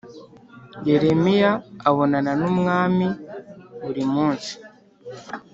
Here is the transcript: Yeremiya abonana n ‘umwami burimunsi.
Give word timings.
Yeremiya 0.87 1.51
abonana 1.89 2.31
n 2.39 2.41
‘umwami 2.51 3.07
burimunsi. 3.83 4.53